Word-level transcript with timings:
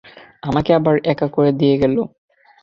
আমাকে 0.43 0.71
আবার 0.73 0.95
একা 1.05 1.27
করে 1.27 1.51
দিয়ে 1.51 1.75
গেলো। 1.81 2.01